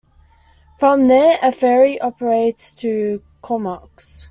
[0.77, 4.19] From there, a ferry operates to Comox.